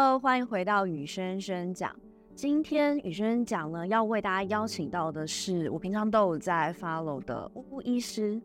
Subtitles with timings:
[0.00, 1.92] Hello，欢迎回到雨轩轩讲。
[2.32, 8.40] 今天雨轩轩讲呢，要为大家邀请到的是我平常都有在 follow 的巫医师。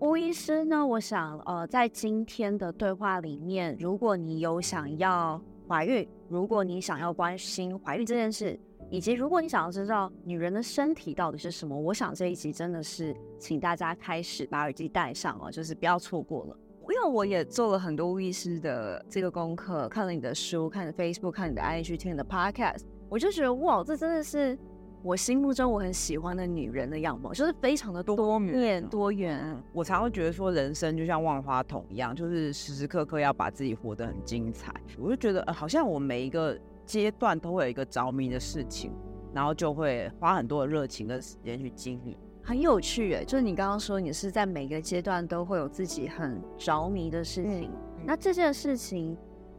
[0.00, 8.58] 巫医师呢，我想呃，在今天的对话里面，如果你有想要怀孕，如果你想要关心怀孕这件事，
[8.90, 16.56] 以及如果你想要知道女人的身体到底是什么，我想这一集真的是请大家开始把耳机戴上哦，就是不要错过了。
[17.02, 24.56] 因为我也做了很多巫医师的这个功课，看了你的书，看了 Facebook，看你的 IG，听你的 Podcast，我就觉得哇，这真的是。
[25.02, 29.60] 我心目中我很喜欢的女人的样貌，就是非常的多面多元。
[29.72, 34.72] 我常会觉得说，人生就像万花筒一样，就是时时刻刻要把自己活得很精彩。
[34.96, 38.92] 我就觉得，呃，好像我每一个阶段都会有一个着迷的事情，
[39.34, 42.16] 然后就会花很多的热情跟时间去经历。
[42.42, 49.16] 很有趣诶，就是你刚刚说你是在每个阶段都会有自己很着迷的事情，嗯，那这件事情。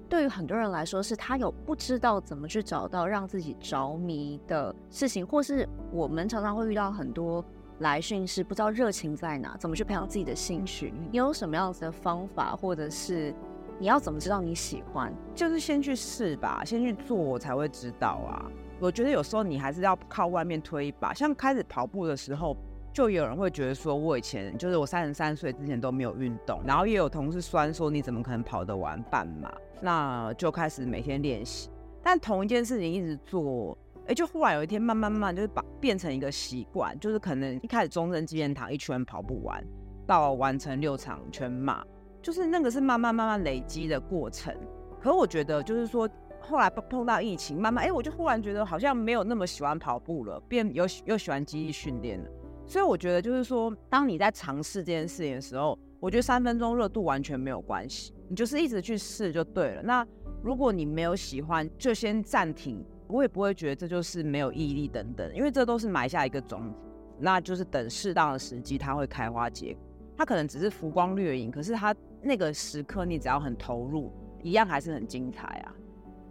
[0.09, 7.43] 对于很多人来说，是他有不知道怎么去找到让自己着迷的事情，或是我们常常会遇到很多
[7.79, 10.93] 来讯是不知道热情在哪，怎么去培养自己的兴趣。
[11.09, 13.33] 你有什么样子的方法，或者是
[13.79, 15.11] 你要怎么知道你喜欢？
[15.33, 18.45] 就是先去试吧，先去做，我才会知道啊。
[18.79, 22.55] 我觉得有时候你还是要靠外面推一把，像开始跑步的时候。
[22.93, 29.51] 就有人会觉得说，我以前就是我三十三岁之前都没有运动，然后也有同事酸说，你怎么可能跑得完半马？
[29.81, 31.71] 那就开始每天练习，
[32.03, 39.61] 但同一件事情一直做，哎，就忽然有一天慢慢慢慢就是把变成一个习惯，就是可能一开始中正纪念堂一圈跑不完，
[40.05, 41.83] 到完成六场全马，
[42.21, 44.55] 就是那个是慢慢慢慢累积的过程。
[45.01, 46.07] 可我觉得就是说，
[46.39, 52.29] 后来碰到疫情，慢慢哎，我就忽然觉得好像没有那么喜欢跑步了，变又又喜欢肌力训练了。
[52.65, 59.81] 所以我觉得，就是说，当你在尝试这件事情的时候，我觉得三分钟热度完全没有关系，你就是一直去试就对了。
[59.83, 60.05] 那
[60.41, 66.79] 如果你没有喜欢，就先暂停，我也不会觉得这就是没有毅力等等，因为这都是埋下一个种子，
[67.19, 69.83] 那就是等适当的时机，它会开花结果。
[70.17, 74.11] 它可能只是浮光掠影，可是它那个时刻，你只要很投入，
[74.41, 75.75] 一样还是很精彩啊。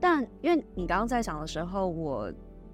[0.01, 2.33] 但因为你刚刚在讲的时候，我。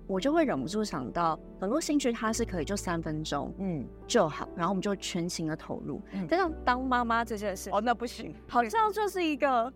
[0.09, 6.01] 我就会忍不住想到很多兴趣，它是可以就三分钟，嗯，就好，然后我们就全情的投入。
[6.13, 9.71] 嗯，但像当妈妈这件事，哦，那不行，好像就是一个，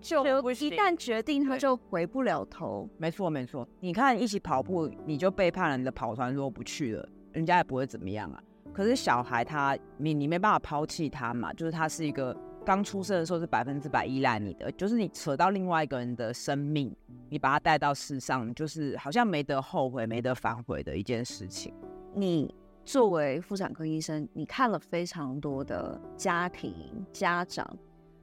[0.00, 2.88] 就一旦决定，他就回不了头。
[2.98, 3.66] 没错，没错。
[3.80, 8.42] 你看，一起跑步，你就背叛了你的跑团，如果不去了，人家也不会怎么样啊。
[8.72, 12.36] 可是小孩他，你你没办法抛弃他嘛，就是他是一个。
[12.64, 16.94] 刚出生的时候是百分之百依赖你的，就是你扯到另外一个人的生命，
[17.28, 21.74] 你把他带到世上，就是好像没得后悔、没得反悔的一件事情。
[22.14, 22.54] 你
[22.84, 26.74] 作为妇产科医生，你看了非常多的家庭
[27.12, 27.66] 家长，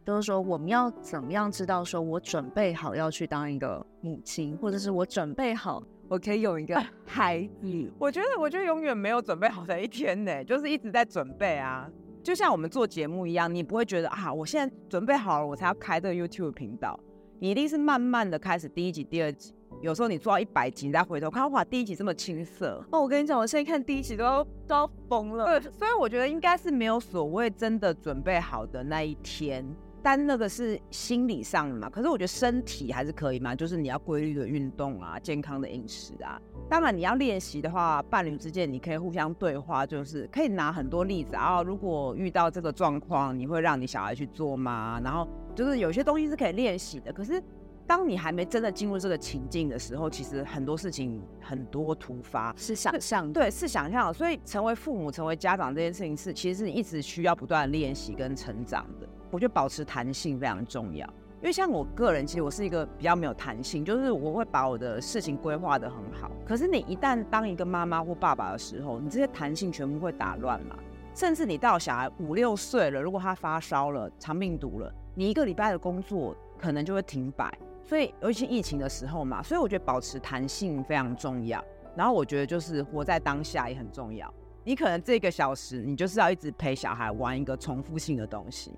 [0.03, 7.91] 都是说我们要怎么样知道说我准备好要去当一个母亲，或者是我准备好我可以有一个孩子？
[7.99, 11.87] 我觉得，我觉得永远没有准备好的一天呢，就是一直在准备啊。
[12.23, 16.99] 就像我们做节目一样，你不会觉得啊，我现在准备好了，我才要开这个 YouTube 频道。
[17.39, 19.51] 你一定是慢慢的开始第一集、第二集，
[19.81, 22.85] 有时候你做到一百集，你再回头看，哇，第一集这么青涩。
[22.91, 25.59] 哦，我跟你讲，我现在看第一集都要都要疯了。
[25.59, 29.65] 对，所以我觉得应该是没有所谓真的准备好的那一天。
[30.03, 36.41] 但那个是心理上的嘛，可是我觉得身体还是可以嘛，就是你要规律的运动啊，健康的饮食啊。
[36.67, 41.61] 当然你要练习的话，伴侣之间你可以互相对话，就是可以拿很多例子啊。
[41.61, 44.99] 如果遇到这个状况，你会让你小孩去做吗？
[45.03, 47.13] 然后就是有些东西是可以练习的。
[47.13, 47.41] 可是
[47.85, 54.11] 当你还没真的进入这个情境的时候，其实很多事情很多突发，是想象，对，是想象。
[54.11, 59.07] 所以成为父母、成为家长这件事情是，其实是你一直需要不断练习跟成长的。
[59.31, 61.07] 我觉得保持弹性非常重要，
[61.39, 66.29] 因为像我个人，其实我是一个比较没有弹性，就是我会把我的事情规划得很好。
[66.45, 70.75] 可是你一旦当一个妈妈或爸爸的时候，你这些弹性全部会打乱嘛。
[71.13, 77.51] 甚至你到小孩五六岁了，如果他发烧了、肠病毒了，你一个礼拜的工作可能就会停摆。
[77.83, 81.63] 所以尤其疫情的时候嘛，所以我觉得保持弹性非常重要。
[81.95, 84.33] 然后我觉得就是活在当下也很重要。
[84.63, 88.71] 你可能这个小时你就是要一直陪小孩玩一个重复性的东西。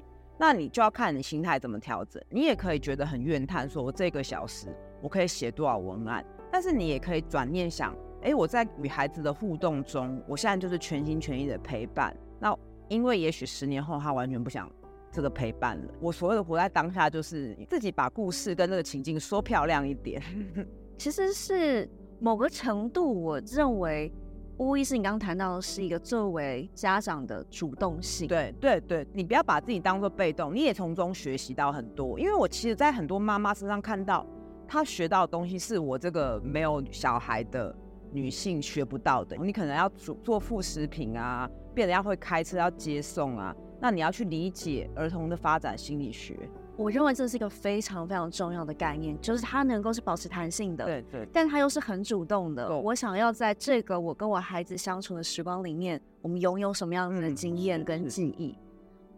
[0.45, 2.22] 那你就要看你心态怎么调整。
[2.30, 4.68] 你也可以觉得很怨叹，说我这个小时
[5.01, 12.13] 我可以写多少文案，但是你也可以转念想，诶，我在与孩子的互动中，我现在就是全心全意的陪伴。
[12.42, 12.54] 那
[12.90, 14.69] 因为也许十年后他完全不想
[15.10, 15.94] 这个陪伴了。
[16.01, 20.22] 我所谓的活在当下，就是自己把故事跟这个情境说漂亮一点。
[21.00, 24.12] 其实是某个程度，我认为
[24.57, 28.27] 巫医师，你刚刚谈到的是一个作为家长的主动性。
[28.27, 32.19] 对对对，你不要把自己当做被动，你也从中学习到很多。
[32.19, 34.25] 因为我其实，在很多妈妈身上看到，
[34.67, 37.75] 她学到的东西是我这个没有小孩的
[38.11, 39.35] 女性学不到的。
[39.38, 46.38] 你可能要做做副食品啊，变得要会开车，要接送啊，那你要去理解儿童的发展心理学。
[46.75, 52.75] 我认为这是一个非常非常重要的概念，就是它能够是保持弹性的，对对，但它又是很主动的。
[52.79, 58.57] 我想要在这个我跟我孩子相处的时光里面，我们拥有什么样的经验跟记忆？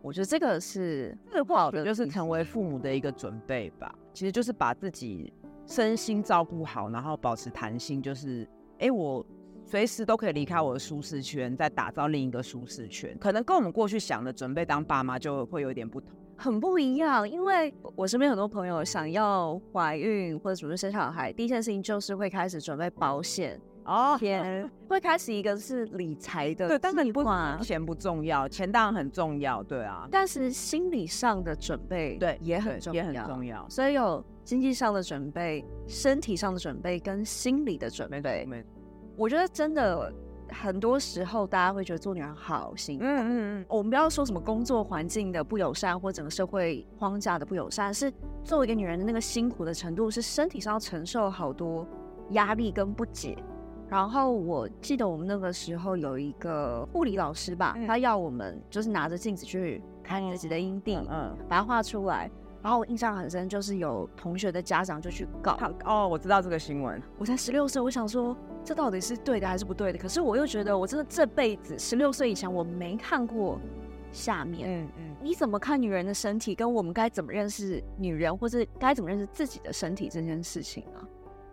[0.01, 3.93] 我觉得这个是这个不好的，就是成为父母的一个准备吧。
[4.13, 5.31] 其实就是把自己
[5.65, 8.47] 身心照顾好，然后保持弹性，就是
[8.79, 9.25] 哎，我
[9.63, 13.17] 随时都可以离开我的舒适圈，再打造另一个舒适圈。
[13.17, 16.09] 可能跟我们过去想的准备当爸妈就会有点不同。
[16.37, 23.59] 很不一样，因为我身边很多朋友想要怀孕或者准备生小孩，第一件事情就是会开始准备保险。
[23.85, 38.65] 哦，天，会开始一个是理财的，对，但是你不管钱不重要，钱当然很重要，对啊，但是心理上的准备对也很重要，也很重要，所以有经济上的准备、身体上的准备跟心理的准备，对，
[39.15, 40.11] 我觉得真的。
[40.50, 43.06] 很多时候，大家会觉得做女人好辛苦。
[43.06, 48.12] 嗯嗯嗯，我们不要说什么工作环境的不友善，或整个社会框架的不友善，是
[48.44, 51.88] 作为一个女人的那个辛苦的程度，是身体上要承受好多
[52.31, 53.38] 压力跟不解。
[53.88, 62.30] 然后我记得我们那个时候有一个护理老师吧，他要我们就是拿着镜子去看自己的阴蒂，嗯，把它画出来。
[62.65, 65.71] 然后我印象很深，就是有同学的家长就去告他。
[65.83, 67.00] 哦，我知道这个新闻。
[67.15, 70.00] 我才十六岁，我想说这到底是对的还是不对的？
[70.00, 73.59] 可是我又觉得我真的这辈子十六岁以前我没看过
[74.12, 74.67] 下面。
[74.67, 75.15] 嗯嗯。
[75.21, 76.56] 你怎么看女人的身体？
[76.56, 81.06] 跟我们该怎么认识女人，或是该怎么认识自己的身体这件事情啊？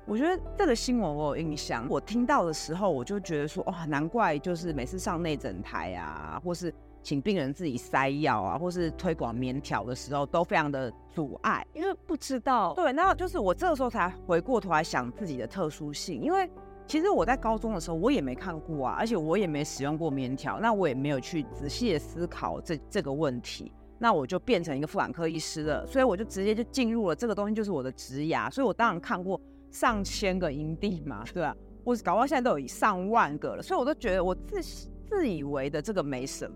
[0.07, 1.87] 我觉得这个新闻我有印象。
[1.91, 6.73] 我听到的时候，我就觉得说，哇，难怪就是每次上内诊台啊，或是。
[7.03, 12.73] 请病人自己塞药啊，或是推广棉条的时候，都非常的阻碍，因为不知道。
[12.75, 16.49] 对，那就是我这个时候才回过头来想自己的特殊性，因为
[16.87, 29.41] 其实我在高中的时候我也没看过啊，而且我也没使用过棉条，那我也没有去仔细的思考这这个问题，那我就变成一个妇产科医师了，所以我就直接就进入了这个东西，就是我的职涯，所以我当然看过
[29.71, 31.57] 上千个营地嘛，对吧？
[31.85, 34.63] 我搞到现在都有上万个了，所以我都觉得我自
[35.05, 36.55] 自以为的这个没什么。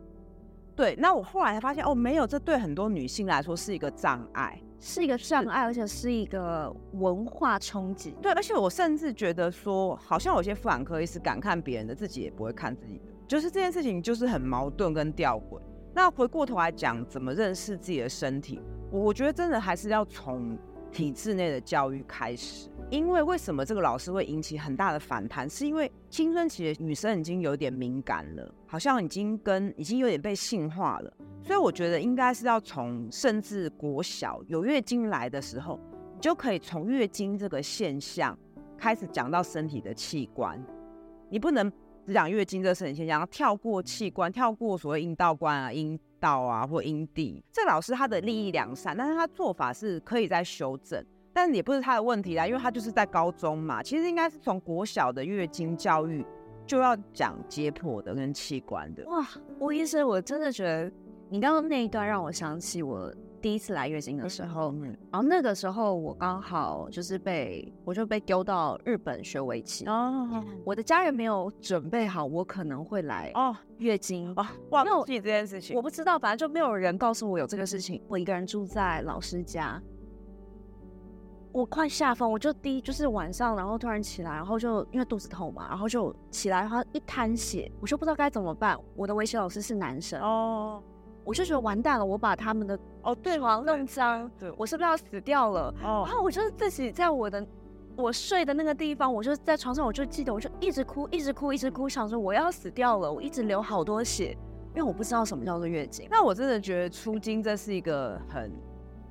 [0.77, 8.15] 对，那我后来才发现，哦，没有，这对很多女性来说是一个障碍，是一个障碍，而且是一个文化冲击。
[8.21, 15.59] 对，而且我甚至觉得说，好像有些妇产科医师敢看别人的，自己也不会看自己的，就是这件事情就是很矛盾跟吊诡。
[15.95, 20.59] 那回过头来讲，怎么认识自己的身体，我我觉得真的还是要从
[20.93, 22.71] 体制内的教育开始。
[22.89, 25.51] 因为为什么这个老师会引起很大的反弹？
[25.51, 31.13] 是因为青春期的女生已经有点敏感了，好像已经跟已经有点被性化了，
[31.43, 35.81] 所以我觉得应该是要从甚至国小有月经来的时候，
[36.15, 38.39] 你就可以从月经这个现象
[38.79, 40.65] 开始讲到身体的器官，
[41.29, 41.71] 你不能
[42.07, 47.43] 只讲月经这个身体现象，要跳过器官，跳过所谓阴道关啊、阴道啊或阴蒂。
[47.53, 51.05] 这老师他的利益良善，但是他做法是可以再修正。
[51.33, 53.83] 但也不是他的问题啦，因为他就是在高中嘛。
[53.83, 56.25] 其实应该是从国小的月经教育
[56.65, 59.05] 就要讲解剖的跟器官的。
[59.07, 59.27] 哇，
[59.59, 60.91] 吴医生，我真的觉得
[61.29, 64.73] 你刚刚那一段让我想起我第一次来月经的时候。
[64.73, 70.43] 嗯，然后那个时候我刚好就是被我就被丢到日本学围棋哦。
[70.65, 75.77] 我的家人没有准备好我可能会来哦月经哦，忘记这件事情。
[75.77, 78.03] 我不知道，反正就没有人告诉我有这个事情。
[78.09, 79.81] 我一个人住在老师家。
[81.53, 88.79] 我快下疯，我就第一就是晚上，然后突然起来，然后就因为肚子痛嘛，然后就起来，然后一滩血，我就不知道该怎么办。
[88.95, 90.83] 我的围棋老师是男生哦，
[91.27, 95.75] 我就觉得完蛋了，我把他们的哦对床弄脏，对，我是不是要死掉了？
[95.83, 97.45] 哦，然后我就自己在我的
[97.97, 104.39] 我睡的那个地方，我就在床上，我就记得，我就一直哭，一直哭，一直哭，想说我要死掉了，我一直流好多血，
[104.73, 106.07] 因为我不知道什么叫做月经。
[106.09, 108.53] 那我真的觉得出经这是一个很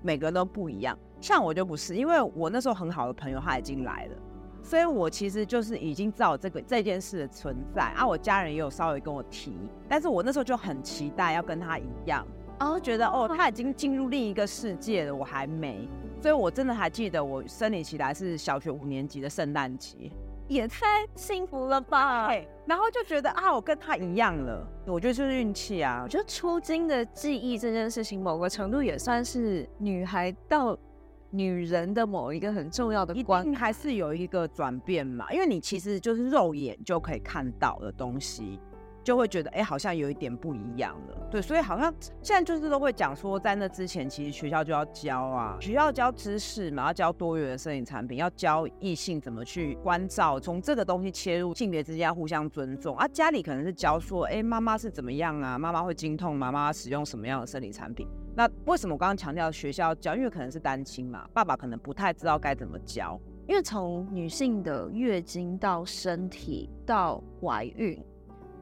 [0.02, 0.98] 每个人都不一样。
[1.20, 4.16] 像我就不是，因为我那时候很好的朋友他已经来了，
[4.66, 8.06] 所以我其实就是已经知道这个这件事的存在啊。
[8.06, 9.56] 我家人也有稍微跟我提，
[9.88, 12.26] 但是我那时候就很期待要跟他一样，
[12.60, 15.88] 然后觉得哦，他已经进入另一个世界了，我还没，
[16.20, 20.12] 所以我真的还记得我生理期来是小学五年级的圣诞节，
[20.48, 22.32] 也太幸福了吧！
[22.66, 26.02] 然后就觉得啊，我跟他一样了，我觉得就是运气啊。
[26.04, 30.76] 我觉得初经的记忆这件事情，某个程度也算是女孩到。
[31.38, 38.60] 女人的某一个很重要的关，还是有一个转变嘛，因为你其实就是肉眼就可以看到的东西。
[39.06, 41.94] 就会觉得哎、好像有一点不一样了，对，所以好像
[42.24, 53.08] 现在就是都会讲说，在那之前，其实学校就要教啊，学校教知识嘛，要教多元的生理产品，要教异性怎么去关照，从这个东西切入，性别之间互相尊重啊。
[53.10, 55.56] 家里可能是教说，哎、欸，妈妈是怎么样啊？
[55.56, 56.36] 妈妈会经痛？
[56.36, 58.08] 妈妈使用什么样的生理产品？
[58.36, 60.16] 那为什么我刚刚强调学校教？
[60.16, 63.20] 因为可能是单亲嘛，爸爸可能不太知道该怎么教。
[63.48, 68.04] 因为从女性的月经到身体到怀孕。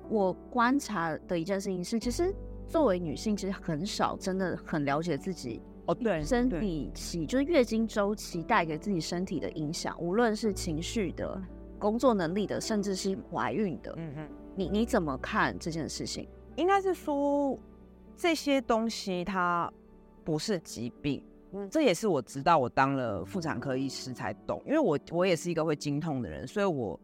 [0.10, 2.34] 我观察的一件事情是，其实
[2.68, 11.42] 作为女性，其实很少真的很了解自己哦，对，生理期就是月经周期带给自己身体的影响，无论是情绪的、
[11.80, 13.94] 工作能力的，甚至是怀孕的。
[13.98, 16.28] 嗯嗯，你你怎么看这件事情？
[16.56, 17.58] 应该是说
[18.16, 19.72] 这些东西它
[20.24, 27.00] 不是疾病，嗯，这也是我直到我当了妇产科医师才懂，因为我我也是一个会经痛的人，所以我。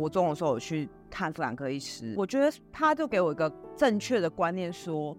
[0.00, 5.18] 国中的时候我去看妇产科医师，我觉得他就给我一个正确的观念说，说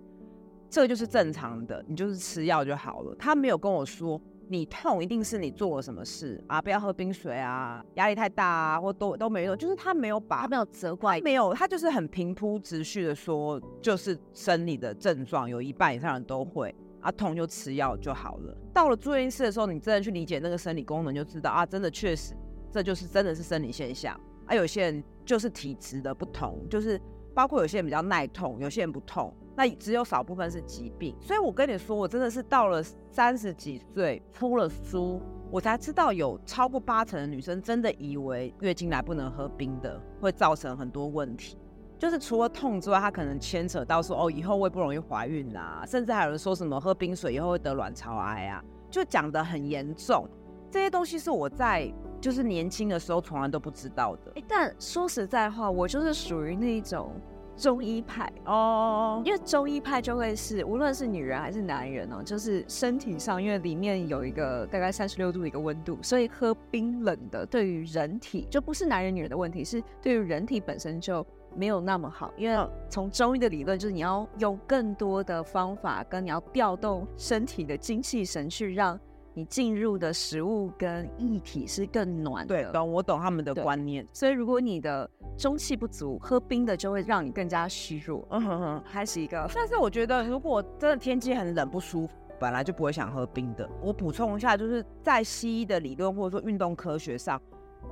[0.69, 3.15] 这个就是正常的，你就是吃药就好了。
[3.17, 18.55] 他没有跟我说你痛一定是你做了什么事啊，不要喝冰水啊，压力太大啊，或都都没有，就是他没有把他没有责怪，没有，他就是很平铺直叙的说，就是生理的症状有一半以上人都会啊，痛就吃药就好了。
[18.73, 22.35] 到了住院室的时候，你真的去理解那个生理功能，就知道啊，真的确实
[22.69, 24.19] 这就是真的是生理现象。
[24.45, 26.99] 啊，有些人就是体质的不同，就是
[27.33, 31.15] 包括有些人比较耐痛，有些人不痛，那只有少部分是疾病。
[31.19, 35.21] 所以我跟你说，我真的是到了三十几岁出了书，
[35.51, 41.57] 我才知道有超过八成的女生真的以为月经来不能喝冰的，会造成很多问题。
[41.97, 50.29] 就是除了痛之外，它可能牵扯到说哦，以后会不容易怀孕啦，甚至还有人说什么喝冰水以后会得卵巢癌啊，就讲得很严重。
[50.69, 51.91] 这些东西是我在。
[52.25, 54.31] 就是年轻的时候从来都不知道的。
[54.33, 57.11] 欸，但说实在话，我就是属于那种
[57.55, 71.23] 中医派哦，因为中医派就会是无论是女人还是男人哦，就是身体上，因为里面有一个大概三十六度的一个温度，所以喝冰冷的对于人体就不是男人女人的问题，是对于人体本身就
[71.55, 72.33] 没有那么好。
[72.37, 78.99] 因为从中医的理论就是你要用更多的方法，跟你要调动身体的精气神去让。
[79.37, 84.07] 你进入的食物跟液体是更暖的，对，懂，我懂他们的观念。
[84.13, 88.25] 所以如果你的中气不足，喝冰的就会让你更加虚弱。
[88.31, 89.45] 嗯哼哼，还是一个。
[89.53, 93.69] 但是我觉得，如果真的天气很冷不舒服，本来就不会想喝冰的。
[93.81, 97.41] 我补充一下，就是在西医的理论或者说运动科学上，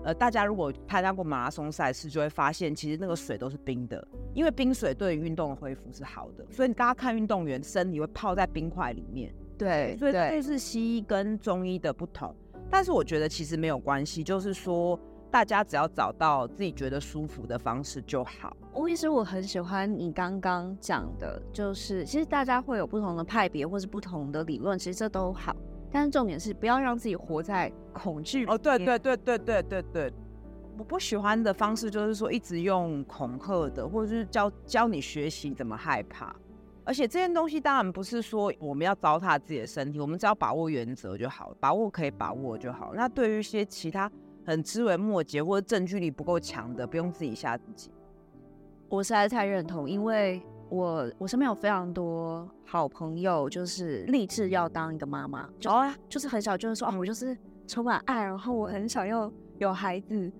[0.05, 6.45] 呃，大家如果参加过马拉松赛事，就会发现其实那个水都是冰的，因为冰水对于运动的恢复是好的。
[6.49, 9.33] 所以你大家看运动员身体会泡在冰块里面。
[9.57, 12.33] 对，所以这是西医跟中医的不同，
[12.69, 14.99] 但是我觉得其实没有关系，就是说
[15.31, 18.55] 大家只要找到自己觉得舒服的方式就好。
[18.75, 25.55] 吴医师，我很喜欢你刚刚讲的，就是其实大家会有不同的派别或是不同的理论，其实这都好，
[25.91, 28.45] 但是重点是不要让自己活在恐惧。
[28.47, 30.13] 哦，对对对对对对对，
[30.77, 36.35] 我不喜欢的方式就是说一直用恐吓的，或者是教教你学习怎么害怕。
[36.85, 42.93] 而且这件东西当然不是说我们要糟蹋自己的身体，我们只要把握原则就好，把握可以把握就好。
[42.93, 44.11] 那对于一些其他
[44.45, 47.89] 很枝微末节或者证据力不够强的，不用自己吓自己。
[48.89, 60.31] 我实在太认同，因为我我身边有非常多好朋友，就是立志要当一个妈妈，就、哦、就是很小就是说啊，我就是充满爱，然后我很想要有孩子，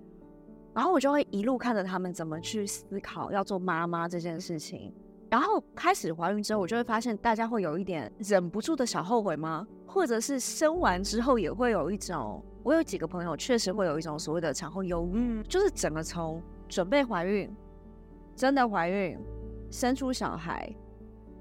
[0.74, 4.92] 然后我就会一路看着他们怎么去思考要做妈妈这件事情。
[5.34, 9.66] 然后开始怀孕之后，我就会发现大家会有一点忍不住的小后悔吗？
[9.84, 17.52] 或者是生完之后也会有一种，我有几个朋友确实会有一种所谓的产后忧郁，就是整个从准备怀孕、
[18.36, 19.18] 真的怀孕、
[19.72, 20.72] 生出小孩、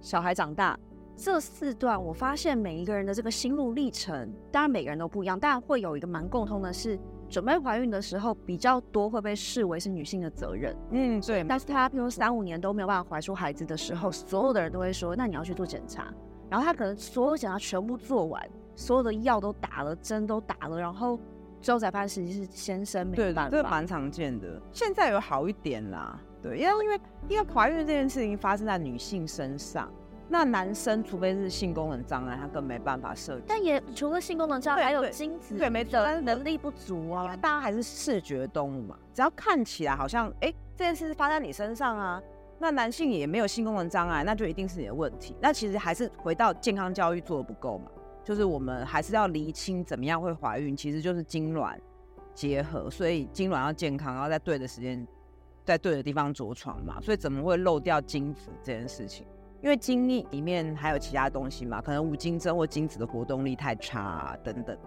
[0.01, 0.75] 小孩长大
[1.15, 6.99] 这四段，我发现每一个人的这个心路历程，当然每个人都不一样，但会有一个蛮共通的是。
[7.33, 11.43] 准备怀孕的时候比较多会被视为是女性的责任，嗯，对。
[11.43, 16.13] 但是她譬如三五年都没有办法怀出孩子的时候，所有的人都会说，那你要去做检查。
[16.47, 18.39] 然后她可能所有检查全部做完，
[18.75, 21.19] 所有的药都打了，针都打了，然后
[21.59, 23.49] 最后才发现实际是先生没办法。
[23.49, 24.61] 对，这蛮常见的。
[24.71, 29.91] 现在有好一点啦，对，因为因为因为怀孕这件事情发生在女性身上。
[30.33, 33.43] 那男生除非是性功能障碍，他更没办法设计。
[33.47, 37.25] 但也除了性功能障碍，还有精子对，没错，但是能力不足啊。
[37.25, 42.19] 因为大家还是视觉动物嘛，只要看起来好像哎、欸、这件事是发生在你身上啊，
[42.57, 45.35] 那男性也没有性功能障碍，那就一定是你的问题。
[45.39, 47.91] 那其实还是回到健康教育做的不够嘛。
[48.23, 51.79] 就是我们还是要厘清怎么样会怀孕，其实就是精卵
[52.33, 55.07] 结合，所以精卵要健康，然后在对的时间，
[55.63, 59.27] 在对的地方着床嘛，所以怎么会漏掉精子这件事情？
[59.63, 64.77] 因为精力里面还有其他东西嘛，可能无精症或精子的活动力太差啊，等等。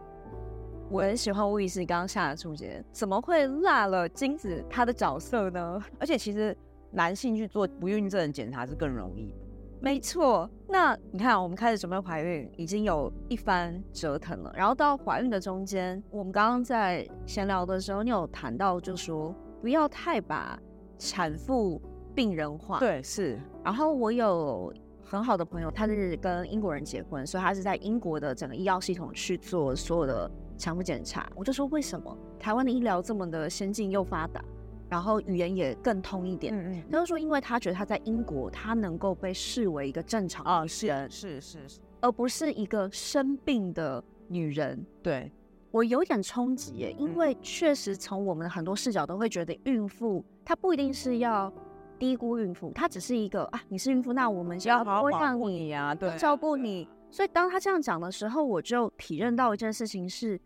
[0.91, 5.83] 我很喜欢巫医师刚刚下的注解，怎么会落了精子它的角色呢？
[5.99, 6.55] 而且其实
[6.91, 9.35] 男性去做不孕症检查是更容易。
[9.81, 20.59] 没错，那你看我们开始准备怀孕，已经有一番折腾了，然后到怀孕的中间，我们刚刚在闲聊的时候，你有谈到就说不要太把
[20.99, 21.81] 产妇。
[22.17, 23.39] 病人化，对，是。
[23.63, 24.73] 然后我有
[25.05, 31.31] 很好的朋友，他是跟英国人结婚，所以他是在英国的整个医药系统去做所有的产妇检查。
[31.37, 34.43] 我就说，为什么台湾的医疗这么的先进又发达，
[34.89, 36.55] 然后语言也更通一点？
[36.57, 36.83] 嗯嗯。
[36.91, 44.85] 他就说，因为他觉得他在英国，他能够被视为一个正常啊，是是是是，而不是一个生病的女人。
[45.03, 45.31] 对，
[45.71, 51.53] 我有点冲击耶，因为确实从我们的很多视角都会觉得，孕妇她不一定是要。
[51.99, 56.89] 低估孕妇，她只是一个啊，你是孕妇，那我们就要保护你呀，对，照顾你。
[57.11, 60.39] 所以当他这样讲的时候，我就体认到一件事情是，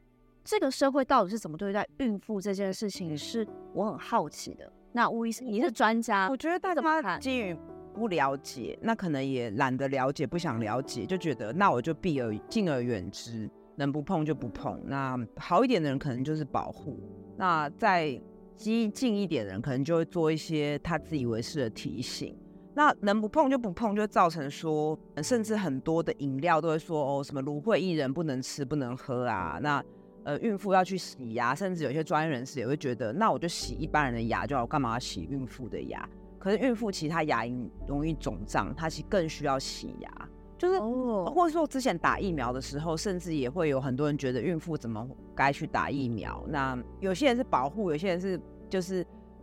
[0.44, 4.70] 这个社会到底是怎么对待孕妇这件事情，是我很好奇的。
[4.92, 7.56] 那巫医生，你是专家，我觉得大家基于
[7.94, 14.80] 不了解，那可能也懒得了解，不想了解，就觉得那我就避而敬而远之，能不碰就不碰。
[14.84, 17.00] 那好一点的人可能就是保护。
[17.36, 18.20] 那在。
[18.60, 22.36] 激进一点的人可能就会做一些他自以为是的提醒，
[22.74, 29.82] 那能不碰就不碰，就造成说，甚至很多的饮料都会说哦，什么芦荟薏仁不能吃不能喝啊，那
[30.24, 36.06] 呃孕妇要去洗牙，甚至有些专业人士也会觉得，那我就洗一般人的牙就好，干嘛要洗孕妇的牙？
[36.38, 40.28] 可是孕妇其实她牙龈容易肿胀，她其实更需要洗牙。
[40.60, 46.44] 就是，或者说之前打疫苗的时候，甚至也会有很多人觉得孕妇怎么该去打疫苗。
[46.46, 48.38] 那有些人是保护，有些人是
[48.68, 49.02] 就是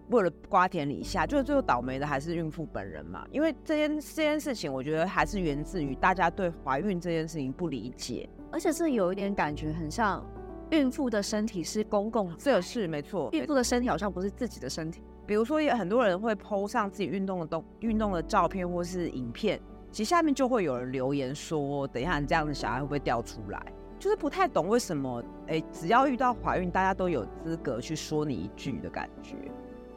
[0.10, 3.26] 为了瓜田李下，就是最后倒霉的还是孕妇本人嘛。
[3.32, 10.24] 因为这件这件事情，我觉得还是源自于大家对怀孕这件事情不理解，而且是有一点感觉很像
[10.70, 15.02] 孕妇的身体是公共，这是没错，孕妇的身体好像不是自己的身体。
[15.26, 19.60] 比如说，有很多人会 po 上自己运动的动运动的照片或是影片。
[19.92, 23.62] 其实下面就会有人留言说：“等一下，你这样的小孩会不会掉出来？”
[24.00, 29.36] 就是不太懂为什么，哎，只要遇到怀孕，大家都有资格去说你一句的感觉。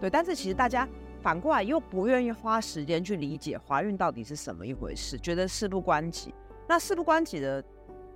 [0.01, 0.89] 对，但是其实大家
[1.21, 6.35] 反过来又不愿意花时间去理解怀孕到底是什么一回事，觉得事不关己。
[6.67, 7.63] 那事不关己的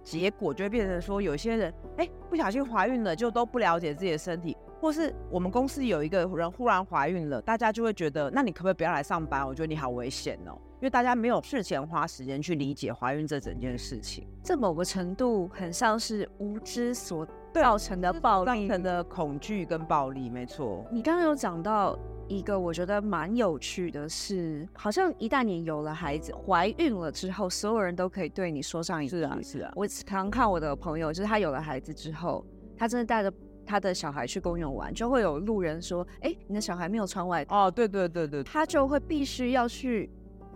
[0.03, 4.57] 结果就会变成说，有些人哎不小心怀孕了，就都不了解自己的身体。
[4.81, 9.47] 或是我们公司有一个人忽然怀孕了，大家就会觉得，那你可不可以不要来上班？
[9.47, 14.29] 我觉得你好危险哦，因为大家没有事前花时间去理解怀孕这整件事情。
[14.43, 20.85] 这某个程度很像是无知所造成的暴力，造成的恐惧跟暴力，没错。
[20.93, 29.17] 你刚刚有讲到一个我觉得蛮有趣的是，好像一旦你有了孩子，怀孕了之后，所有人都可以对你说上一句。
[29.17, 29.73] 是啊，是啊。
[29.75, 32.45] 我常看我的朋友，就是他有了孩子之后，
[32.77, 33.33] 他真的带着。
[33.67, 40.11] 他的小孩去公园玩，就会有路人说：“哎、欸，你的小孩没有穿外套。”哦，对对对对，他就会必须要去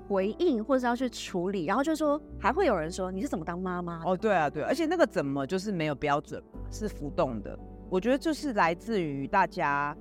[0.09, 7.57] 回应，或者要去处理，然后就说还会有人说：“你是怎么当妈妈？”哦，对啊，对，而且那个怎么就是没有标准，是浮动的。
[7.90, 9.97] 我觉得就是来自于大家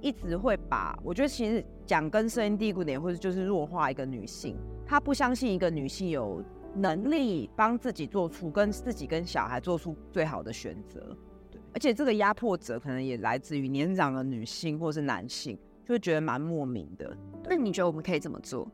[0.00, 6.42] 一直会把，我觉得其实讲根深蒂固点，或者就是弱化一个女性，她不相信一个女性有
[6.74, 11.00] 能力帮自己做出跟自己跟小孩做出最好的选择。
[11.50, 17.16] 对而且这个压迫者可能也来自于年长的女性或是男性，就会觉得蛮莫名的。
[17.48, 18.66] 那你觉得我们可以怎么做？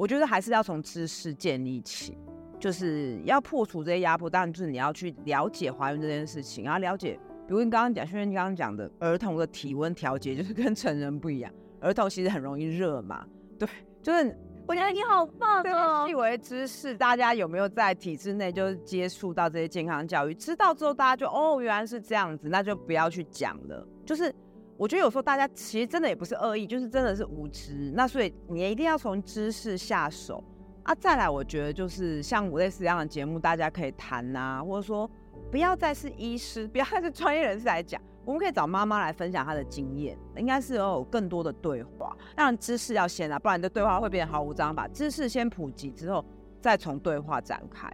[0.00, 2.16] 我觉得还是要从知识建立起，
[2.58, 4.30] 就是要破除这些压迫。
[4.30, 13.26] 当然，就是你要去了解怀孕这件事情，然后了解，比如你刚刚讲，萱萱刚刚讲的儿童的体温调节就是跟成人不一样，儿童其实很容易热嘛，
[13.58, 13.68] 对，
[14.02, 14.34] 就是。
[14.70, 16.06] 我觉得你好棒哦！
[16.06, 20.34] 细微知识，大家有没有在体制内就是接触到这些健康教育？
[20.34, 23.84] 知道之后，大家就哦，原来是这样子，那就不要去讲了。
[24.06, 24.32] 就是
[24.80, 27.92] 我觉得有时候大家其实真的也不是恶意，就是真的是无知。
[27.94, 30.42] 那所以你一定要从知识下手
[30.84, 30.94] 啊。
[30.94, 35.08] 再来，我觉得就是像我类似这样的节目，大家可以谈啊，或者说
[35.50, 38.00] 不要再是医师，不要再是专业人士来讲。
[38.24, 42.16] 我们可以找妈妈来分享她的经验，应该是要有更多的对话。
[42.34, 44.88] 当然知识要先啊，不然你的对话会变得毫无章法。
[44.88, 46.24] 知识先普及之后，
[46.58, 47.86] 再从对话展开。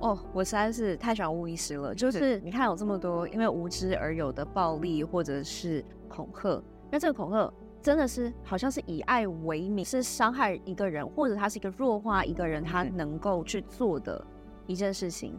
[0.00, 1.94] 哦，我实在是太喜欢巫医师了。
[1.94, 14.24] 就是你看有这么多因为无知而有的暴力或者是恐吓，那这个恐吓真的是好像是以爱为名，是伤害一个人，或者他是一个弱化一个人他能够去做的
[14.66, 15.38] 一件事情。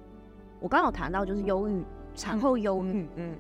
[0.60, 1.84] 我刚有谈到就是忧郁，
[2.16, 3.36] 产后忧郁，嗯，嗯，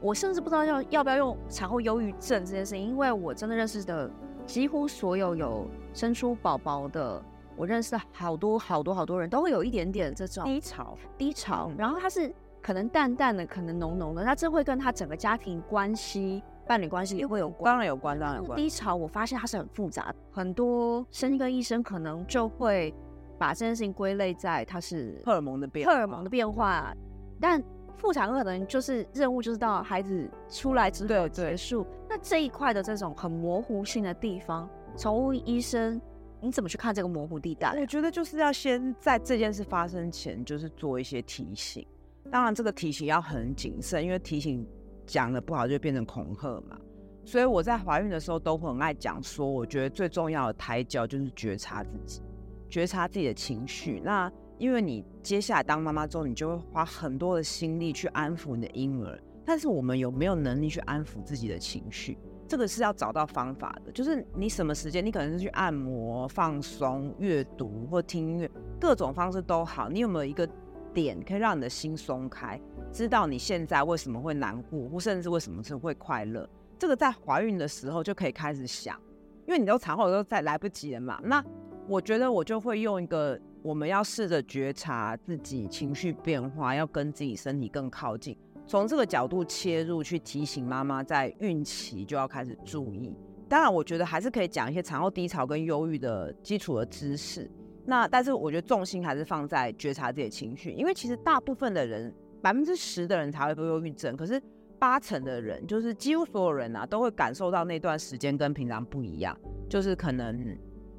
[0.00, 4.10] 我甚至不知道要要不要用产后忧郁症这件事情，因为我真的认识的
[4.46, 7.22] 几乎所有有生出宝宝的，
[7.56, 16.42] 我认识的好多好多好多人都会有一点点这种低潮，低潮，然后他是可能淡淡的，可能浓浓的，那这会跟他整个家庭关系。
[16.68, 18.56] 伴侣关系也会有关，当然有关，当然有关。
[18.56, 22.92] 低潮，我发现它是很复杂的，很多身心科医生可能就会
[23.38, 26.92] 把这件事情归类在它是荷尔蒙的变荷尔蒙的变化，
[27.40, 27.62] 但
[27.96, 31.86] 妇产科可能就是任务就是到孩子出来之后结束。
[32.08, 36.00] 那这一块的这种很模糊性的地方，宠物医生
[36.40, 37.78] 你怎么去看这个模糊地带？
[37.78, 41.86] 我觉得就是要先在这件事发生前，就是做一些提醒。
[42.30, 44.66] 当然，这个提醒要很谨慎，因为提醒。
[45.08, 46.76] 讲的不好就变成恐吓嘛，
[47.24, 52.22] 所以我在怀孕的时候都很爱讲说，我觉得最重要的胎教就是觉察自己，
[52.68, 54.02] 觉察自己的情绪。
[54.04, 62.18] 那因为你接下来当妈妈之后，你就会花很多的心力去安抚你的婴儿，但是我们有没有能力去安抚自己的情绪？
[62.48, 63.92] 这个是要找到方法的。
[63.92, 69.88] 就是你什么时间，你可能是去按摩、放松、阅读或听音乐，各种方式都好。
[69.88, 70.48] 你有没有一个
[70.94, 72.60] 点可以让你的心松开？
[72.92, 78.98] 知道你现在为什么会难过，或甚至为什么是会快乐，这个在怀孕的时候就可以开始想，
[79.46, 81.20] 因为你都产后都再来不及了嘛。
[81.24, 81.44] 那
[81.86, 88.34] 我觉得我就会用一个，我们要试着觉察自己情绪变化，要跟自己身体更靠近，
[88.66, 93.14] 从这个角度切入去提醒妈妈在孕期就要开始注意。
[93.48, 97.50] 当然，我觉得还是可以讲一些产后低潮跟忧郁的基础的知识。
[97.84, 102.14] 那但是我觉得重心还是放在觉察自己的情绪，因为其实大部分的人。
[102.42, 104.40] 百分之十的人才会得忧郁症，可是
[104.78, 109.36] 八成的人，就是几乎所有人啊，都会感受到那段时间跟平常不一样，
[109.68, 110.56] 就是可能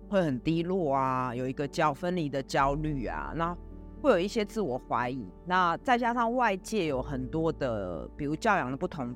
[0.09, 3.55] 会很低落啊，有一个焦分离的焦虑啊，那
[4.01, 9.13] 会有一些自我怀疑，那再加上外界有很多的，比如教养的不同，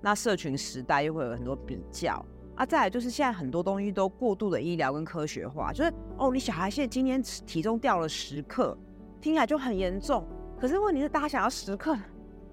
[0.00, 8.76] 那社群时代又会有很多比较啊，再来就是现在很多东西都过度的医疗跟科学化，就是哦，你小孩现在今天体重掉了十克，
[9.20, 10.26] 听起来就很严重。
[10.58, 11.96] 可是问题是，大家想要十克，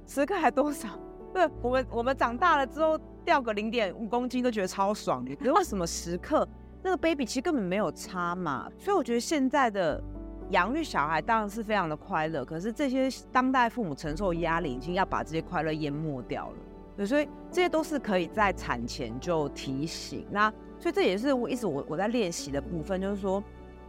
[0.06, 0.90] 十克还多少？
[1.34, 5.36] 对，我们我们长大了之后掉个零点五公斤都觉得超爽的。
[5.36, 6.48] 可是为什么十克
[6.84, 8.70] 那个 baby 其实根本没有差嘛？
[8.78, 10.04] 所以我觉得现在的
[10.50, 16.56] 养育小孩当然是非常的快乐，可是这些当代父母承受压力已经要把这些快乐淹没掉了。
[16.96, 20.28] 对，所以这些都是可以在产前就提醒。
[20.32, 23.44] 那所以这也是我一直我我在练习的部分，就是说。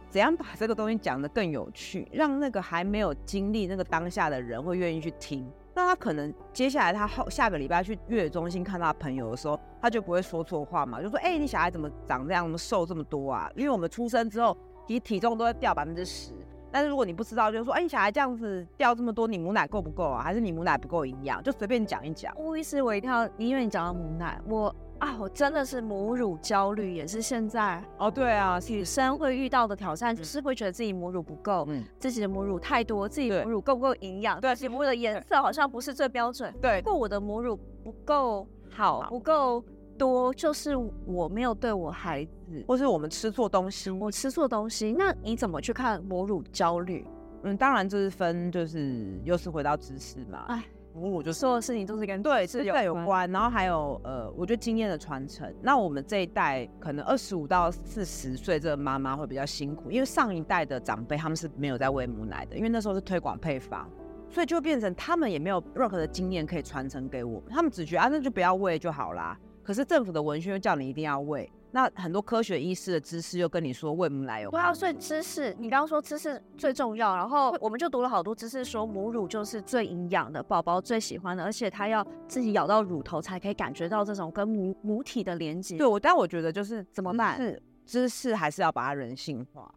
[0.07, 5.45] 怎样把这个东西讲得更有趣，让那个还没有经历那个当下的人会愿意去听？
[5.73, 14.55] 那他可能接下来他后下个礼拜去月子中心看他朋友的时候，他就不会说错话嘛，就说：“哎、你小孩怎么长这样，怎么瘦这么多啊？”因为我们出生之后，
[14.87, 16.31] 其实体重都会掉百分之十。
[16.75, 20.21] 但是如果你不知道，就是说：“哎、欸，你小孩这样子掉这么多，你母奶够不够啊？
[20.21, 22.35] 还是你母奶不够营养？”就随便讲一讲。
[22.35, 24.75] 不好意思，我一定要，因为你讲到母奶，我。
[24.99, 34.39] 啊，我真的是母乳焦虑，也是现在哦，对啊，女生会遇到的挑战，就是会觉得自己母乳不够，嗯，自己的母乳太多，自己母乳够不够营养？
[34.41, 39.61] 对，自己母乳的颜色好像不是最标准，对，或我的母乳不够好，不够
[39.97, 47.05] 多，就是我没有对我孩子，或是我们吃错东西，我吃错东西，那你怎么去看母乳焦虑？
[47.43, 50.63] 嗯，当然就是分，就是又是回到知识嘛，哎。
[50.97, 55.53] 母乳就所有事情都是跟对是有有关，然后还有呃，我觉得经验的传承。
[55.61, 63.85] 那我们这一代可能二十五到四十岁这个妈妈会比较辛苦，因为上一代的长辈他们是没有在喂母奶的，因为那时候是推广配方，
[64.29, 69.37] 所以就变成他们也没有任何的经验可以传承给我们，他们只觉得啊，那就不要喂就好啦。
[69.65, 71.51] 可是政府的文宣又叫你一定要喂。
[71.71, 85.75] 那很多科学医师的知识又跟你说喂母奶有关，对啊，所以知识，你刚刚说知识最重要，然后我们就读了好多知识，说母乳就是最营养的，宝宝最喜欢的，而且他要自己咬到乳头才可以感觉到这种跟母母体的连接。
[85.77, 87.35] 对，我但我觉得就是怎么办？
[87.35, 89.69] 是知识还是要把它人性化，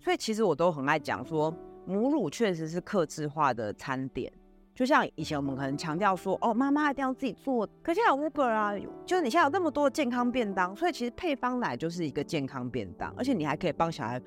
[0.00, 1.54] 所以其实我都很爱讲说，
[1.86, 4.32] 母乳确实是克制化的餐点。
[4.76, 7.66] 就像以前我们可能强调说，哦，妈妈一定要自己做。
[7.82, 8.74] 可现在有 Uber 啊，
[9.06, 14.20] 就是你现在有那么多的健康便当，所以其实配方奶就是一个健康便当，而且你还可以帮小孩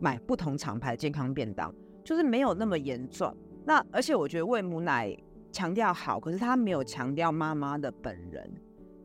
[0.00, 3.32] 买不同厂牌的健康便当，就是没有那么严重。
[3.64, 5.16] 那而且我觉得喂母奶
[5.52, 8.52] 强调好，可是他没有强调妈妈的本人。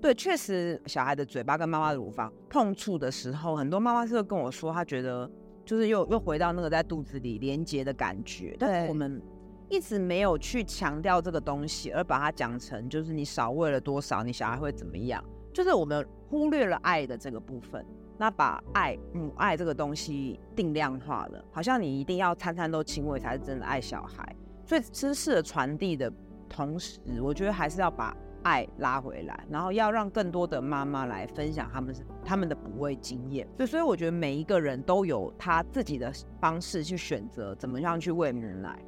[0.02, 5.30] 对，确实小孩的嘴巴跟妈妈的乳房碰触的时候，很多妈妈是会跟我说，她觉得
[5.64, 8.56] 就是又又回到那个在肚子里连接的感觉。
[8.58, 9.22] 但是我们。
[9.70, 15.24] 一直没有去强调这个东西，而把它讲成就是你少喂了多少，你小孩会怎么样？
[15.54, 17.86] 就是我们忽略了爱的这个部分，
[18.18, 24.36] 那把爱母爱这个东西定量化了，好像你一定要餐餐都亲喂才是真的爱小孩。
[24.66, 26.12] 所以知识的传递的
[26.48, 33.48] 同时，我觉得还是要把爱拉回来，然后要让更多的妈妈来分享他们他们的哺喂经验。
[33.58, 38.80] 所以，所以我觉得每一个人都有他自己的方式去选择怎么样去喂母奶。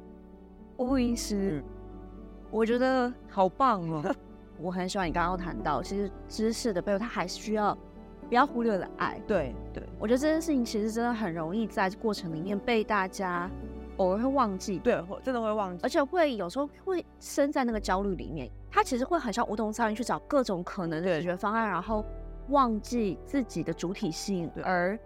[0.80, 1.64] 吴医师，嗯、
[2.50, 4.14] 我觉得好棒哦！
[4.58, 7.76] 我很喜欢你刚刚谈到，其实知识的背后，它还需要
[8.30, 9.20] 不要忽略了爱。
[9.26, 13.48] 对对，我觉得这件事情其实真的很容易在过程里面被大家。
[13.98, 18.50] 偶尔会忘记，对，真的会忘记，而且会有时候会身在那个焦虑里面。
[18.70, 22.02] 他其实会很像无头苍蝇去找各种可能的解决方案，然后
[22.48, 24.98] 忘记自己的主体性，而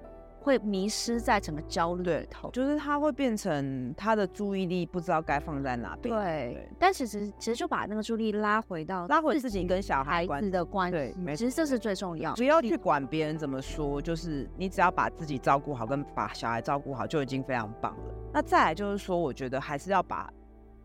[0.44, 2.50] 会迷失在整个焦虑里头。
[2.50, 6.14] 就是他会变成他的注意力不知道该放在哪边。
[6.14, 12.34] 对，对，但其实其实就把那个注意力拉回到拉回自己跟小孩子的关系，对，其实这是最重要。
[12.34, 18.14] 不要去管别人怎么说，就是你只要把自己照顾好，跟把小孩照顾好，就已经非常棒了。
[18.34, 20.30] 那再来就是说，我觉得还是要把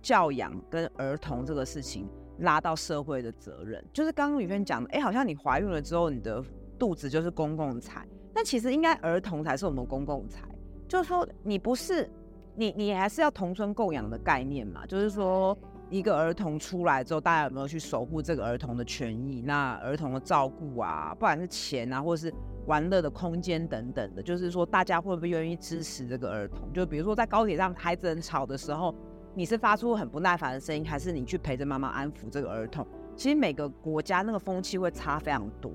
[0.02, 3.84] 教养跟儿童这个事情拉到社会的责任。
[3.92, 6.42] 就是刚刚宇轩讲的，哎，好像你怀孕了之后，你的
[6.78, 10.48] 肚子就是公共财，但其实应该儿童才是我们公共财。
[10.88, 12.10] 就是说，你不是
[12.56, 14.86] 你，你还是要同村共养的概念嘛。
[14.86, 15.58] 就是说，
[15.90, 19.42] 一个儿童出来之后，大家有没有去守护这个儿童的权益？
[19.42, 22.34] 那儿童的照顾啊，不管是钱啊，或者是。
[22.66, 26.72] 玩乐的空间等等的，就是说大家会不会愿意支持这个儿童？
[26.72, 28.94] 就比如说在高铁上孩子很吵的时候，
[29.34, 32.86] 你是发出很不耐烦的声音，还是你去陪着妈妈安抚这个儿童？
[33.16, 35.72] 其实每个国家那个风气会差非常多。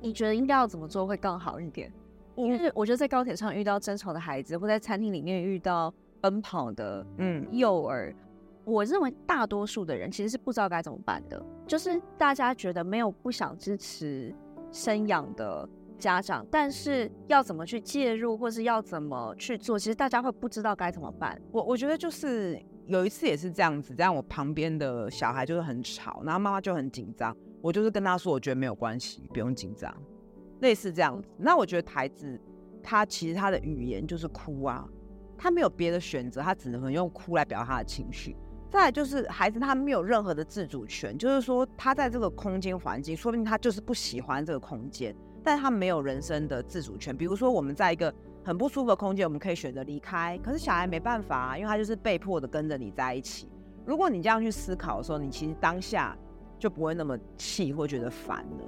[0.00, 1.92] 你觉得应该要怎么做会更好一点？
[2.34, 8.16] 因为我觉得在高铁上遇到争吵的孩子，或在餐厅里面遇到奔跑的嗯幼儿，嗯、
[8.64, 11.42] 我认为大多数的人其实是不知道该怎么办的。
[11.66, 14.34] 就是大家觉得没有不想支持
[14.70, 15.68] 生养的。
[15.98, 21.40] 家长，但是要怎么去介入，或是要怎么去做，其实大家会不知道该怎么办。
[21.50, 27.34] 我我觉得就是有一次也是这样子，这样我旁边的小孩就是很吵，然后妈妈就很紧张，
[27.66, 29.92] 我就是跟他说，我觉得没有关系，不用紧张，
[30.60, 31.28] 类似这样子。
[31.36, 32.40] 那我觉得孩子
[32.80, 34.88] 他其实他的语言就是哭啊，
[35.36, 38.36] 他没有别的选择，他只能用哭来表达他的情绪。
[38.70, 45.12] 再来就是孩子他没有任何的自主权，就是说他在这个空间环境，说不定他就是不喜欢这个空间。
[45.42, 50.38] 但他没有人生的自主权，比如说我们在一个很不舒服的空间，我们可以选择离开。
[50.38, 53.48] 可是小孩没办法啊，因为他就是被迫的跟着你在一起。
[53.84, 56.16] 如果你这样去思考的时候，你其实当下
[56.58, 58.64] 就不会那么气或觉得烦了。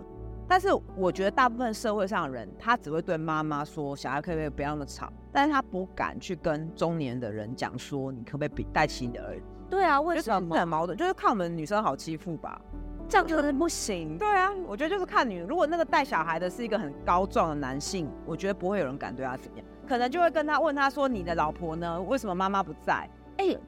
[0.50, 9.42] 但是我觉得大部分社会上的人，他只会对妈妈说小孩可不可以不要那么吵，但是他不敢去跟中年的人讲说你可不可以比带起你的儿子。
[9.68, 10.56] 对啊，为什么？
[10.56, 12.58] 很矛盾，就是看我们女生好欺负吧。
[13.10, 14.16] 这样就是不行。
[14.16, 15.42] 对啊，我觉得就是看女。
[15.42, 22.00] 如果那个带小孩的是一个很高壮的男性，我觉得不会有人敢对他怎么样，可能就会跟他问他说：“你的老婆呢？
[22.02, 23.60] 为什么妈妈不在？”哎、欸。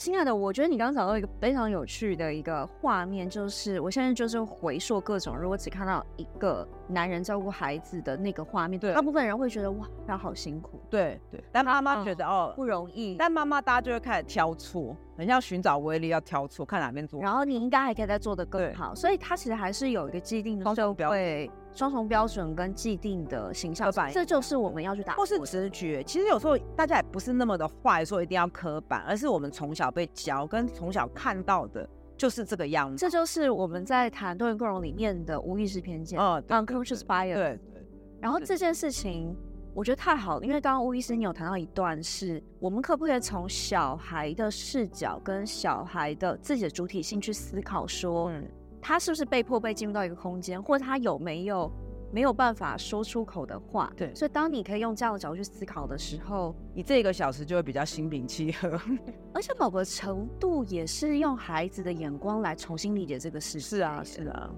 [0.00, 11.44] 亲爱的，我觉得你刚刚找到一个非常有趣的一个画面，就是我现在就是回溯各种，如果只看到一个男人照顾孩子的那个画面，对，大部分人会觉得哇，他好辛苦，对对。
[11.52, 17.20] 但妈妈觉得哦，哦不容易，但妈妈大家就会开始挑错，很像寻找威力要挑错，看哪边做。
[17.20, 21.50] 然后你应该还可以再做得更好，所以它其实还是有一个既定的社会。
[21.72, 25.22] 双重标准跟既定的形象，这就是我们要去打破。
[25.22, 32.96] 或是直觉，其实有时候大家也不是那么的坏，说一定要刻板，而是我们从小被教跟从小看到的就是这个样子。
[32.96, 37.34] 这就是我们在谈多元共融里面的无意识偏见，嗯，unconscious bias。
[37.34, 37.86] 对对。
[38.20, 39.32] 然后这件事情
[39.74, 48.46] 我觉得太好了，因为刚刚巫医师你有谈到一段是，我们可不可以从小孩的视角跟小孩的自己的主体性去思考说，嗯。
[48.82, 51.70] 他是不是被迫被进入到一个空间，或者他有没有
[52.10, 53.92] 没有办法说出口的话？
[53.94, 58.80] 对，所以当你可以用这样的角度去思考的时候，你这一个小时就会比较心平气和，
[59.34, 63.78] 而且某个程度也是用孩子的眼光来重新理解这个事情。
[63.78, 64.50] 是啊，是啊，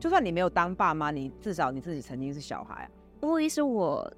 [0.00, 2.90] 就算你没有当爸妈，你至少你自己曾经是小孩啊。
[3.20, 4.10] 不意思，我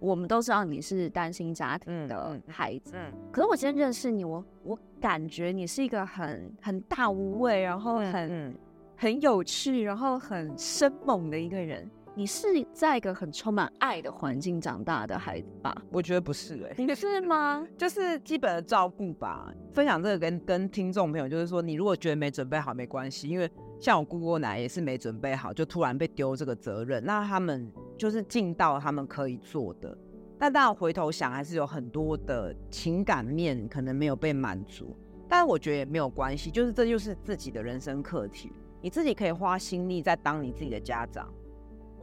[0.00, 8.28] 我们都知道你是单亲家庭的孩子，嗯，嗯嗯，可是我今天认识你，我我感觉你是一个很很大无畏，然后很。
[8.28, 8.54] 嗯
[9.02, 11.90] 很有趣，然后很生猛的一个人。
[12.14, 15.74] 你是在一个很充满爱的环境长大的孩子吧？
[15.90, 17.66] 我觉得不是哎、欸，你是 吗？
[17.78, 19.50] 就是基本的照顾吧。
[19.72, 27.02] 分享这个跟跟听众朋友，就是说，你如果觉得没准备好，没关系，因为像我姑姑奶也是没准备好，就突然被丢这个责任。
[27.02, 29.94] 那他们就是尽到他们可以做的，
[30.38, 34.96] 但当然回头想，还是有很多的情感面可能没有被满足。
[35.28, 38.50] 但是我觉得也没有关系，就是这就是自己的人生课题。
[38.80, 41.30] 你自己可以花心力在当你自己的家长。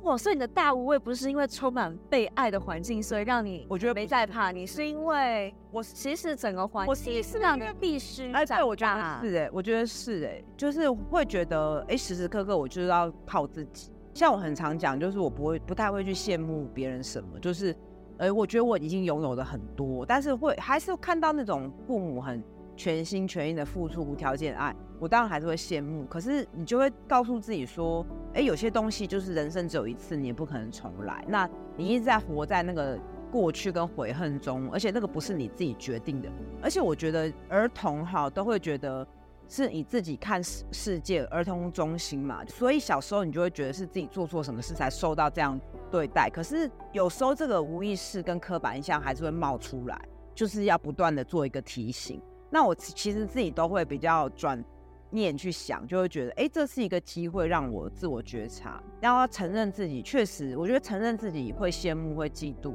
[0.03, 13.91] 哇，所以你的大无畏不是因为充满被爱的环境，所以让你我觉得没在怕，你是因为我其实整个环境是让你必须哎，对，我觉得是哎，我觉得是哎，就是会觉得哎，时时刻刻我就是要靠自己。
[14.17, 17.75] 像我很常讲，就是我不会不太会去羡慕别人什么，就是
[18.17, 22.43] 呃，我觉得我已经拥有的很多，但是会还是看到那种父母很
[22.75, 26.03] 全心全意的付出、无条件爱，我当然还是会羡慕。
[26.05, 28.03] 可是你就会告诉自己说，
[28.33, 31.23] 哎，有些东西就是人生只有一次，你也不可能重来。
[31.27, 32.97] 那你一直在活在那个
[33.31, 36.29] 过去跟悔恨中，而且那个不是你自己决定的。
[36.59, 39.07] 而且我觉得儿童哈都会觉得
[39.49, 46.29] 是你自己看世世界，儿童中心嘛，所以小时候你就会觉得是自己做错什么事才受到这样对待。
[46.29, 49.99] 可是有时候这个无意识跟刻板印象还是会冒出来，
[50.35, 52.21] 就是要不断的做一个提醒。
[52.49, 54.63] 那我其实自己都会比较转
[55.09, 62.73] 念去想，就会觉得，哎，这是一个机会让我自我觉察，然后承认自己确实，我觉得承认自己会羡慕、会嫉妒，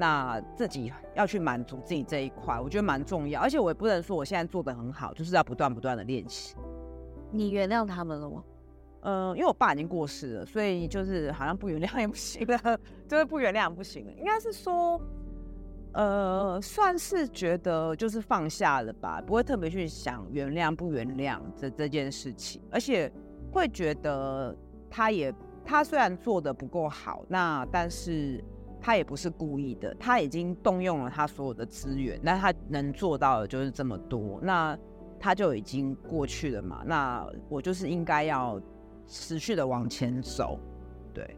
[0.00, 3.38] 那自己要去满足自己这一块，我觉得蛮重要。
[3.40, 6.56] 而且我也不能说我现在做的很好，就是要不断不断的练习。
[7.30, 8.42] 你原谅他们了吗？
[9.02, 15.00] 嗯、呃，因为我爸已经过世了，所以就是好像不原谅也不行了，就是不原谅不行了，应该是说。
[15.92, 23.10] 呃，算是觉得就是放下了吧，不会特别去想原谅不原谅这这件事情，而且
[23.50, 24.56] 会觉得
[24.88, 25.34] 他也
[25.64, 28.40] 他虽然做的不够好，那但是
[28.80, 34.78] 他也不是故意的，他已经动用了他所有的资源，那他能做到的就是这么多，那
[35.18, 38.60] 他就已经过去了嘛，那我就是应该要
[39.06, 40.58] 持续的往前走，
[41.12, 41.36] 对，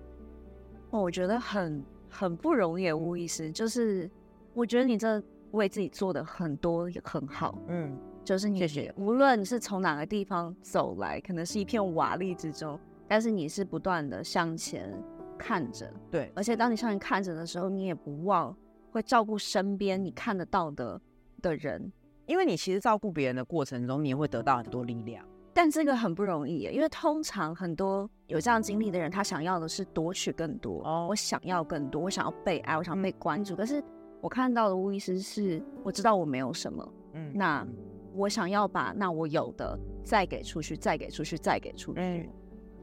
[0.90, 4.11] 哦，我觉得很很不容易，吴医师就是。
[4.55, 5.18] 我觉得你这
[5.52, 8.92] 为自己做的很多也很好，嗯，就是你，谢谢。
[8.98, 12.78] 无论你是从哪个地方走来，可能是一片瓦砾之中，
[13.09, 14.94] 但是你是不断的向前
[15.42, 16.31] 看着，对。
[16.35, 18.57] 而且当你上去看着的时候，你也不忘
[18.90, 21.00] 会照顾身边你看得到的
[21.40, 21.92] 的人，
[22.26, 25.26] 因为你其实照顾别人的过程中，你也会得到很多力量。
[25.52, 30.83] 但这个很不容易，因为通常很多有这样经历的人，他想要的是夺取更多。
[30.85, 33.83] 哦，我想要更多，我想要被爱，我想要被关注，可是。
[34.22, 37.66] 我看到的巫医师是，我知道我没有什么，嗯，那
[38.14, 42.00] 我想要把那我有的再给出去，再给出去，再给出去。
[42.00, 42.28] 嗯，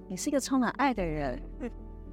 [0.09, 1.41] 你是一个充满爱的人，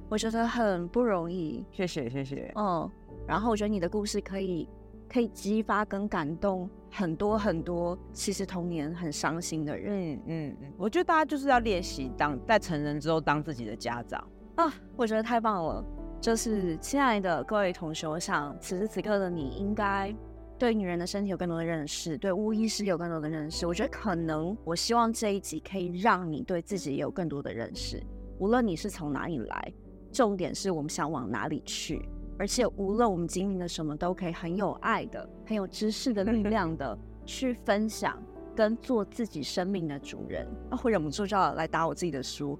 [0.09, 1.65] 我觉得很不容易。
[1.71, 2.51] 谢谢，谢谢。
[2.55, 2.89] 嗯，
[3.27, 4.67] 然后我觉得你的故事可以
[5.09, 9.93] 可以激发跟感动很多很多，其实童年很伤心的人。
[9.93, 15.83] 嗯嗯嗯，我觉得大家就是要练习当在成人之后当自己的家长啊，我觉得太棒了。
[16.19, 20.11] 就是亲爱的各位同学，我想此时此刻的你应该
[20.57, 23.67] 对女人的身体有更多的认识，对巫医师有更多的认识。
[23.67, 28.01] 我觉得可能，我希望这一集可以让你对自己有更多的认识。
[28.39, 29.73] 无论你是从哪里来，
[30.11, 32.01] 重点是我们想往哪里去。
[32.39, 38.21] 而且无论我们经历了什么，都可以很有爱的、很有知识的力量的 去分享，
[38.55, 40.47] 跟做自己生命的主人。
[40.69, 42.59] 那会忍不住就要来打我自己的书。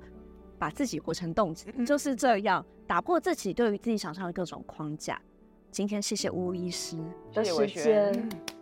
[0.59, 5.21] 把自己活成动词，就是这样打破自己对于自己想象的各种框架。
[5.69, 6.97] 今天谢谢巫医师
[7.31, 7.67] 的时间。
[7.67, 8.56] 谢谢